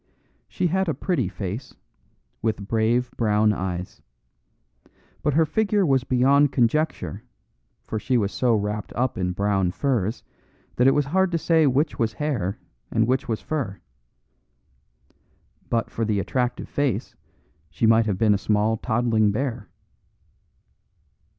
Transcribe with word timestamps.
She 0.47 0.65
had 0.65 0.89
a 0.89 0.95
pretty 0.95 1.27
face, 1.29 1.75
with 2.41 2.67
brave 2.67 3.11
brown 3.17 3.53
eyes; 3.53 4.01
but 5.21 5.35
her 5.35 5.45
figure 5.45 5.85
was 5.85 6.03
beyond 6.03 6.51
conjecture, 6.51 7.21
for 7.83 7.99
she 7.99 8.17
was 8.17 8.31
so 8.31 8.55
wrapped 8.55 8.91
up 8.93 9.15
in 9.15 9.31
brown 9.31 9.69
furs 9.69 10.23
that 10.77 10.87
it 10.87 10.95
was 10.95 11.05
hard 11.05 11.31
to 11.33 11.37
say 11.37 11.67
which 11.67 11.99
was 11.99 12.13
hair 12.13 12.57
and 12.89 13.05
which 13.05 13.27
was 13.27 13.41
fur. 13.41 13.79
But 15.69 15.91
for 15.91 16.03
the 16.03 16.19
attractive 16.19 16.67
face 16.67 17.13
she 17.69 17.85
might 17.85 18.07
have 18.07 18.17
been 18.17 18.33
a 18.33 18.39
small 18.39 18.77
toddling 18.77 19.31
bear. 19.31 19.69